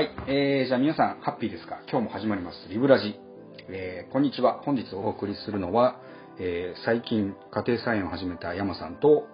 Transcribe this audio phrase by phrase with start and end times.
[0.00, 1.82] はい、えー、じゃあ皆さん、ハッピーですか？
[1.90, 3.20] 今日も始まります、リブラジ。
[3.68, 4.62] えー、こんにちは。
[4.62, 6.00] 本日お送りするのは、
[6.38, 9.26] えー、最近家庭菜園を始めた山さんと、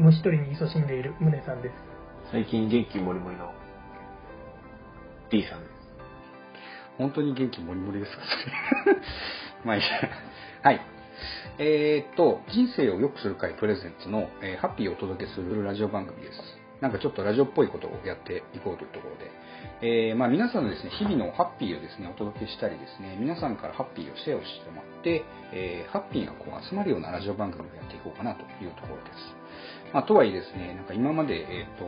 [0.00, 1.74] 虫取りに勤しんでいる宗さんです。
[2.32, 3.52] 最近元気もりもりの
[5.30, 5.70] D さんです。
[6.98, 8.22] 本当に元気もりもりですか？
[8.82, 8.96] そ れ
[9.64, 9.88] まあいいや。
[10.64, 10.80] はい。
[11.60, 16.61] えー、っと、人生を良くする会プレゼンツの、えーハッピーをお届けするラジオ番組です。
[16.82, 19.30] なんかちょっとラジオっぽいことをやっていこうというところで、
[20.10, 25.22] えーまあ、皆さんのですね、日々のハッピーをですね、お届けしたりですね、皆さんからハッピーをシェアをしてもらって、
[25.54, 29.94] えーハッピーがこう集まるようなラジオ番組をやっていこうかなというところです。
[29.94, 31.86] まあ、とはいえですね、なんか今まで、えっと、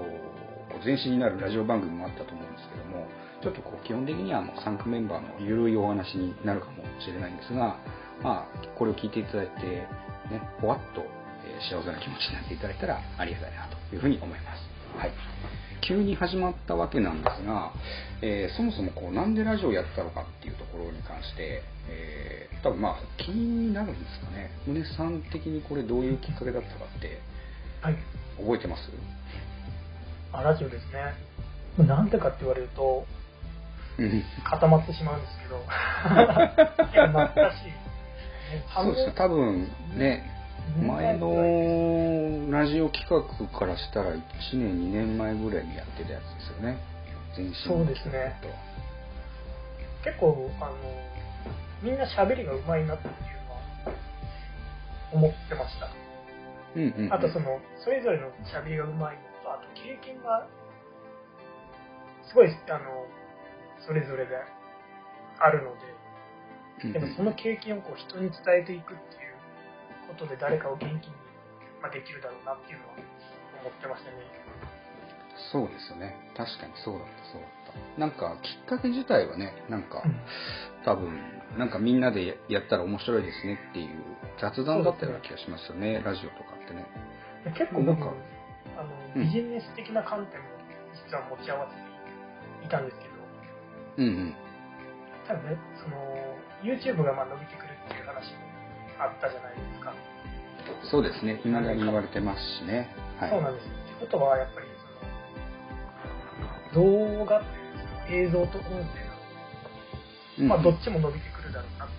[0.87, 3.09] 前身になるラジオ番組もあったと思うんですけども、
[3.43, 7.83] ちょっとこう基本的にはあの参加メンバーのゆるいお話になるかもしれないんですが、
[8.23, 9.91] まあ、これを聞いていただいて、
[10.31, 11.03] ね、ほわっと、
[11.59, 14.74] 幸せな気持ちになっていただいたらありがたいなというふうに思います。
[14.97, 15.13] はい。
[15.87, 17.73] 急に始まったわけなんですが、
[18.23, 24.51] えーそもそもこうなんでラジオをやったのかっていうところに関して、えー多分まあ気になるんですかね。
[24.67, 27.21] 宗さん的にこれどういうきっかけだったかって
[27.83, 27.97] はい。
[28.39, 28.91] 覚えてます？
[30.33, 30.87] あ、ラジオです
[31.79, 31.87] ね。
[31.87, 33.05] なんでかって言われると、
[33.99, 37.67] うん固まってしまうんですけど、 いや懐かしい。
[37.67, 40.31] ねそうですね、多分ね、
[40.83, 43.23] 前のラジオ企画
[43.59, 44.21] からしたら1
[44.55, 46.79] 年、2年前ぐらいにやってたやつですよね。
[47.37, 48.41] 前身そうですね
[50.05, 50.75] 結構、あの、
[51.83, 53.15] みんな喋りが上手いなっていう
[53.49, 53.97] のは
[55.13, 55.89] 思ってました。
[56.77, 59.09] うんうんうん、あとその、それぞれの喋りが上手いの
[59.43, 60.47] と、あと経験が、
[62.29, 63.07] すごい、あの、
[63.87, 64.37] それぞれで
[65.39, 65.71] あるの
[66.93, 69.24] で、その経験をこう人に伝えていくっていう
[70.15, 71.15] ことで誰かを元気に、
[71.83, 72.95] まあ、できるだろうなっていうのは
[73.67, 74.17] 思ってましたね。
[75.51, 76.15] そうですよね。
[76.39, 78.01] 確かにそうだった、そうだった。
[78.01, 80.03] なんか、きっかけ自体はね、なんか、
[80.87, 81.19] 多分、
[81.59, 83.91] なんかみんなでやったら面白いですねっていう
[84.41, 86.87] 雑談だったような気がしますよね、ラジオとかってね。
[87.45, 88.15] で結構僕なんか
[88.79, 90.47] あの、うんビジネス的な観点も
[90.91, 91.77] 実は持ち合わせ
[92.63, 93.15] ていたんですけど、
[93.99, 94.35] うんうん。
[95.27, 95.97] ただね、その、
[96.63, 98.45] YouTube がまあ伸びてくるっていう話も
[98.99, 99.84] あったじゃないですか。
[100.91, 102.95] そうですね、今だに言われてますしね。
[103.19, 103.31] はい。
[103.31, 103.71] そうなんですよ。
[103.71, 104.67] ってことは、やっぱり
[106.73, 106.87] その、
[107.19, 107.45] 動画っ
[108.07, 109.05] ていう映像と音声
[110.39, 111.95] うんの、まあ、どっちも伸びてくるだろうなって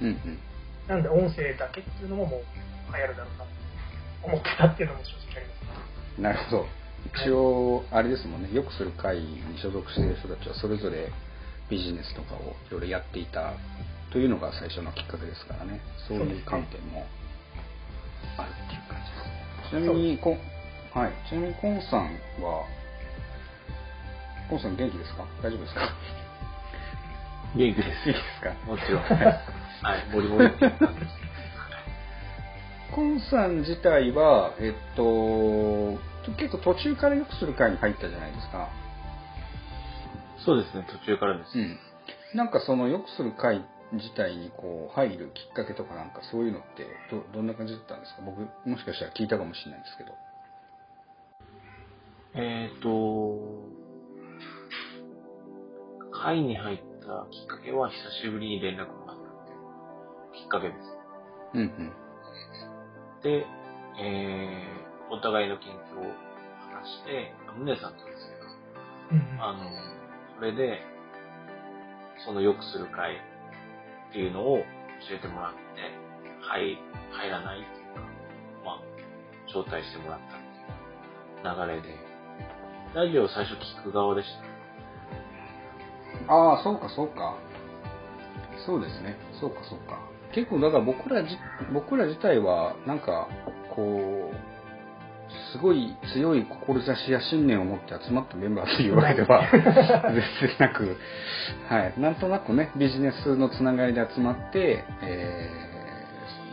[0.00, 0.38] 思っていて、うんうん。
[0.88, 2.42] なんで音声だけっていうのももう
[2.94, 3.54] 流行るだろうなって
[4.22, 5.54] 思ってたっていうのも正直ありま
[6.14, 6.20] す。
[6.20, 6.66] なるほど。
[7.14, 11.10] 一応、あれですもんね、よくする会に所属している人たちはそれぞれ
[11.70, 13.54] ビジネスとかをいろいろやっていた
[14.12, 17.06] というのが最初のきっかけですからね、そういう観点も
[18.38, 19.82] あるっていう感じです。
[19.82, 20.36] ちなみに、こ
[20.94, 22.04] はい、ちなみにコンさん
[22.42, 22.64] は、
[24.48, 25.24] コンさん元気ですか？
[25.42, 25.80] 大丈夫ですか？
[27.56, 28.08] 元気です。
[28.08, 28.54] いいですか？
[28.66, 29.02] もちろん。
[29.80, 30.72] はい、もりもりって。
[32.94, 35.98] コンさん自体は、えっと、
[36.38, 38.68] 結構途中からよくする会に入ったじゃないですか。
[40.44, 41.58] そうですね、途中からです。
[41.58, 41.78] うん、
[42.34, 48.22] なんかそのよくする会自体にこう入るきっかけとかなんかそういうのってどどんな感じだったんですか？
[48.22, 50.12] 僕もしかしたら聞いたかもしれないんですけど。
[52.34, 53.64] えっ、と、
[56.12, 60.78] 会に入ったきっかけは久しぶりに連絡もらったっていうきっかけです。
[61.54, 61.92] うんうん。
[63.22, 63.46] で、
[63.98, 66.12] えー、お互いの近況を
[66.70, 68.28] 話して、宗さんとです
[69.10, 69.42] けど、うん。
[69.42, 69.58] あの、
[70.36, 70.82] それで、
[72.26, 73.16] その良くする会
[74.10, 74.58] っていうのを
[75.08, 75.58] 教えてもらって、
[76.40, 76.78] 入、
[77.12, 78.00] 入らないっていうか、
[78.64, 78.80] まあ、
[79.46, 80.36] 招待してもらった
[81.46, 81.94] っていう流れで、
[82.94, 84.28] ラジオを最初聞く側でし
[86.26, 86.32] た。
[86.32, 87.36] ああそうかそうか。
[88.66, 89.16] そうですね。
[89.40, 90.00] そうかそうか。
[90.34, 91.22] 結構だから僕ら
[91.72, 93.28] 僕ら自体はなんか
[93.74, 94.57] こう
[95.52, 100.96] すごい強い志や信念を持って集まったメンバーというわけでは全然なく、
[101.68, 105.68] はい、なんとなくねビジネスのつながりで集まって、えー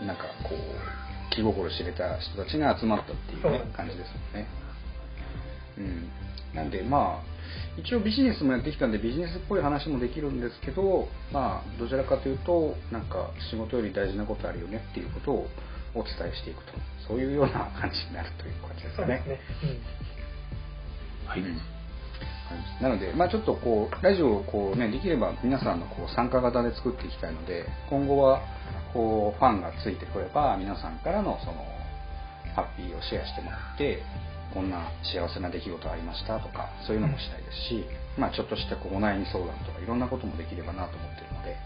[0.06, 4.48] なんかこう気心知れた人たちが集まったっていうね感じですもんね。
[5.78, 7.36] うん、なんでまあ
[7.78, 15.48] 一応ビジネスもやってきたんでビジネスっぽい話もできるんですけどまあどちらかというとなんか仕事より大事なことあるよねっていうことを
[15.96, 16.74] お伝えしていくと
[17.08, 19.40] そういうような感じになるという感じですね。
[21.26, 21.42] はい。
[21.42, 21.76] うん
[22.80, 28.42] なので、まあ、ちょっとこうラジオをこう、ね、できれば皆さんのこう参加型で作っていきたいので今後は
[28.94, 31.66] こうファンがついてくれば皆さんからのその
[32.56, 34.04] ハッピーをシェアしてもらって
[34.54, 37.84] こんな幸せな出来事ありましたとかそういうのもしたいですし、
[38.18, 41.58] まあ、ちょっとしたこうお悩み相談とかいろんなこともできればなと思ってるので、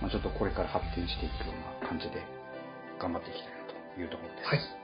[0.00, 2.24] まあ、ちょっとこれから発展していくような感じで
[3.02, 3.52] 頑張っていきたいな
[3.94, 4.48] というところです。
[4.48, 4.82] はい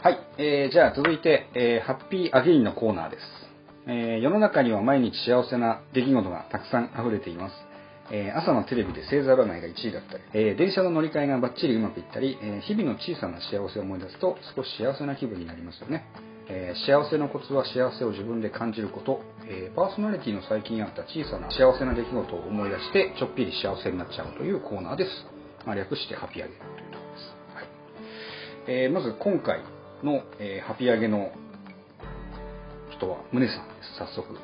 [0.00, 3.22] はい、えーじゃあ続いて、えーハッピーアゲインのコーナーです、
[3.86, 7.67] えー世の中には毎日幸せな出来事がたくさん溢れています。
[8.10, 16.04] えー朝のテレビで星座占いが1位だったり、えー電車の乗り換えがバッチリうまくいったり、えー日々の小さな幸せを思い出すと少し幸せな気分になりますよね。
[16.48, 25.10] えー幸せのコツは幸せを自分で感じること、えーパーソナリティの最近あった小さな幸せな出来事を思い出してちょっぴり幸せになっちゃうというコーナーです。
[25.66, 27.54] まあ、略してハッピーアゲというところです。
[27.54, 27.66] はい
[28.68, 29.60] えーまず今回
[30.02, 31.30] の、えーハピ上げの
[32.96, 34.34] 人は宗さんです早速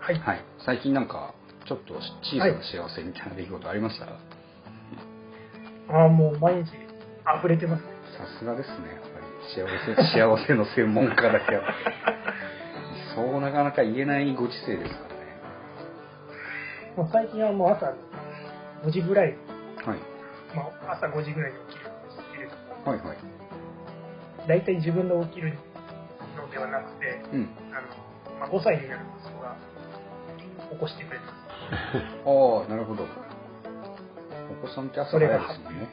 [0.00, 0.18] はい。
[0.18, 1.34] はい最近なんか
[1.66, 4.06] ちょっと小さな幸せみたいな出来事ありました、
[5.88, 6.70] ああ、もう毎日
[7.38, 7.88] 溢れてますね。
[8.18, 9.66] さすがですねやっぱり幸
[9.96, 12.04] せ 幸せの専門家だけあって
[13.14, 15.20] そうなかなか言えないご時世ですからね。
[16.96, 17.92] もう最近はもう朝
[18.84, 19.36] 5時ぐらい、はい。
[20.54, 23.16] まあ朝5時ぐらいに起きるんですけれども、はいはい。
[24.48, 25.58] 大体自分で起きる
[26.36, 27.48] のではなくて、うん。
[27.72, 27.88] あの、
[28.40, 29.56] まあ、5歳になる息子が
[30.70, 31.34] 起こしてくれてます。
[32.26, 35.88] ああなるほどお子さんって朝早いですもんね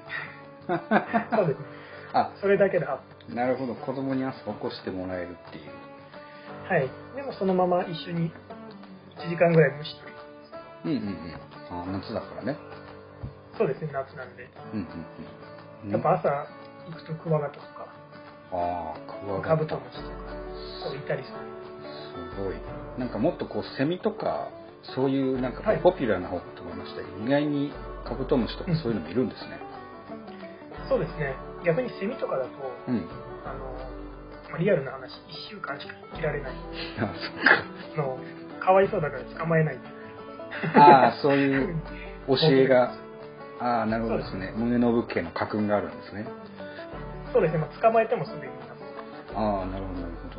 [1.32, 1.66] そうですね。
[2.14, 2.88] あそれだけで
[3.30, 6.90] なるほど子供に朝起こしてもらえるっていうーはい。
[7.16, 8.32] でもそのまま一緒に
[9.18, 10.12] 1時間ぐらい虫取
[10.86, 10.98] り。
[10.98, 11.36] うんうんうん
[11.70, 12.58] あー夏だからね
[13.58, 14.50] そうですね、夏なんで。
[14.74, 15.06] うんうん
[15.86, 16.30] うんやっぱ朝
[16.88, 17.88] 行くとクワガタとか、
[18.52, 20.16] ああクワカガタブトムシとか、
[20.84, 21.38] こういたりする。
[22.36, 22.56] すごい
[23.00, 24.50] なんかもっとこうセミとか
[24.84, 27.72] そういうなんかポピュラーな方かと思いましたけど、意外に
[28.06, 28.78] カブトムシとかうん。
[28.78, 29.60] そういうのもいるんですね。
[30.90, 31.36] そうですね。
[31.64, 32.50] 逆にセミとかだと、
[32.88, 33.08] うん、
[33.46, 33.66] あの、
[34.50, 36.54] まあ、リアルな話、1週間しか生きられない。
[37.96, 38.18] あの、
[38.60, 39.80] かわいそうだから捕まえない。
[40.76, 41.76] ああそういう
[42.28, 42.94] 教えが。
[43.60, 44.54] ああなるほどですね。
[44.56, 46.26] 胸の武家の家訓があるんですね。
[47.32, 48.52] そうですね、まあ、捕まえてもすぐに。
[49.36, 50.31] ああなるほどなるほど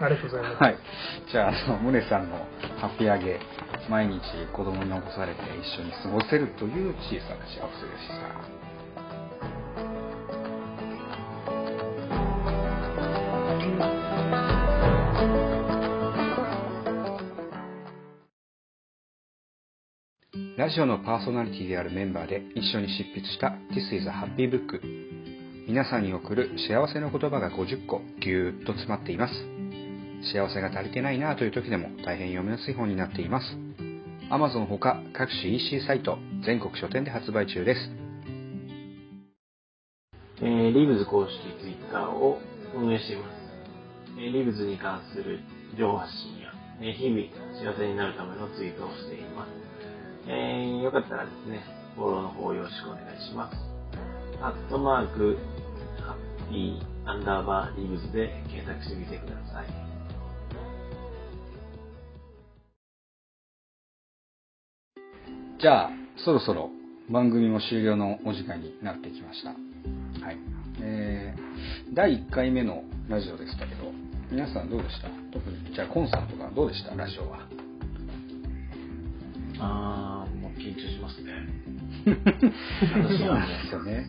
[0.00, 0.62] ありがとうございます。
[0.62, 0.78] はい。
[1.30, 2.36] じゃああの宗さんの
[2.80, 3.38] ハッピーアゲ
[3.88, 4.20] 毎日
[4.52, 8.64] 子供に残されて一緒に過ごせるという小さな幸せでした。
[20.56, 24.80] ラジオのパーソナリティであるメンバーで一緒に執筆した This is a Happy Book
[25.68, 29.63] 皆さんに送る幸せの言葉が50個ぎゅーっと詰まっています。
[30.32, 33.46] 幸せが足りてないなという時でも大変読みやすい本になっています
[34.30, 38.04] Amazon ほか各種 EC サイト全国書店で発売中です
[40.40, 42.38] えーリーブズ公式ツイッターを
[42.74, 43.34] 運営しています。
[44.18, 45.40] えーリブズに関する
[45.78, 46.50] 情報発信や、
[46.80, 49.50] えー日々幸せになるためのツイートをしています。
[50.28, 51.62] えーよかったらですね、
[51.94, 53.56] フォローの方よろしくお願いします。
[54.42, 55.38] アットマーク、
[56.02, 56.16] ハ
[56.46, 59.93] ッピーアンダーバーリブズで検索してみてください。
[65.64, 65.90] じゃあ
[66.22, 66.68] そろそろ
[67.08, 69.56] 番組も終了のお時間になってきましたは
[70.32, 70.36] い
[70.82, 73.90] えー、第1回目のラジオでしたけど
[74.30, 75.08] 皆さんどうでした？
[75.32, 76.94] 特にじゃあコンさんとかどうでした？
[76.94, 77.48] ラジオは
[79.58, 81.32] あー、もう緊張しますね。
[83.16, 84.06] そうなんですよね。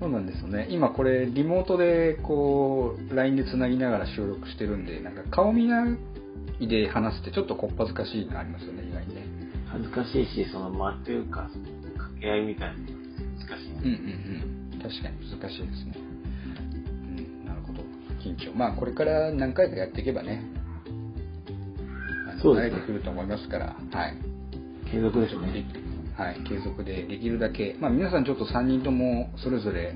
[0.00, 0.66] そうなんですよね。
[0.68, 5.86] 今これリモートでこう LINE でつなぎながら収録してるんで、なんか顔見な
[6.58, 9.31] いで話すってちょっとこっぱずかしいのありますよね、意外にね。
[9.72, 11.48] 恥ずかしいし、その間というか、
[11.96, 13.72] 掛け合いみたいなのが難しい。
[13.72, 14.80] うんうんうん。
[14.80, 15.94] 確かに難しいですね。
[15.96, 17.80] うん、なるほど。
[18.22, 18.52] 緊張。
[18.54, 20.44] まあこれから何回かやっていけばね、
[22.30, 24.16] あのそうですね慣れてくると思いますから、はい。
[24.90, 25.64] 継続ですね。
[26.16, 29.94] はい、継続でできるだけ、まあ、皆さんちょっと3人ともそれぞれ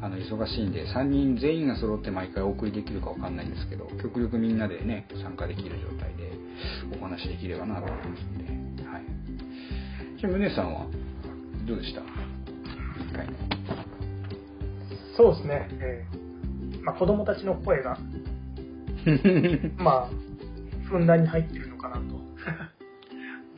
[0.00, 6.32] あの忙しいんで3人全員が揃って毎回お送りできるかわかんないんですけど極力みんなでね参加できる状態で
[6.98, 8.57] お話できればなと思いますので、はい、
[10.20, 10.86] じゃあ宗さんは？
[11.66, 12.04] どうでした？1
[13.14, 13.34] 回目
[15.16, 15.68] そうですね。
[15.80, 17.98] えーまあ、子供たちの声が、
[19.76, 20.10] まあ、
[20.88, 22.02] ふんだんに入ってるのかなと。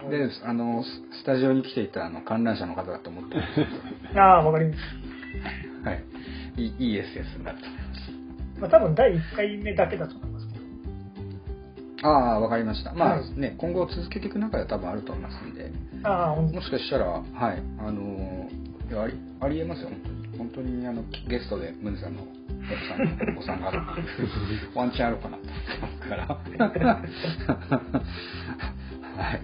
[0.10, 0.88] であのス
[1.20, 3.42] スタジオに来ていたあの観覧車の方だと思ってま
[4.12, 4.80] す ああ、わかります。
[5.86, 6.04] はい
[6.56, 7.80] いいいい SS になると思い
[8.60, 10.29] まあ、多分第1回目だけだと思。
[12.02, 12.92] ああ、わかりました。
[12.94, 15.70] まあはいね、今後続けていく中では多分あると思いますんで、
[16.02, 20.38] あもしかしたら、はい、あのーいやあり、ありえますよ、本当に。
[20.38, 22.28] 本当に、あの、ゲストで、ムネさんの奥
[22.88, 23.70] さんのお子さんが
[24.74, 25.48] ワンチャンあるかなって
[25.80, 26.26] 思うから。
[29.16, 29.40] はい。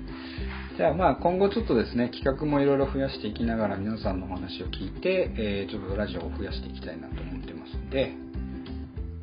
[0.77, 8.13] じゃあまあ今後ちょっとですね、企画もいろいろ増やしていきながら皆さんのお話を聞いて、えーちょっとラジオを増やしていきたいなと思ってますんで、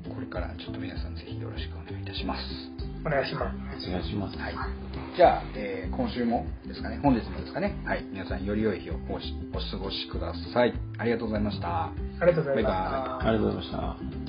[0.10, 2.73] これからちょっと皆さんぜひよろしくお願いいたします。
[3.06, 3.90] お願いします。
[3.90, 4.38] お願いします。
[4.38, 4.56] はい。
[5.16, 10.74] じゃあ、えー今週もですかね、本日もですかね、はい、皆さんより良い日をおしお過ごしください。
[10.98, 11.86] ありがとうございました。
[11.86, 11.92] あ
[12.22, 12.72] りがとうございました。
[12.72, 14.23] バイバありがとうございました。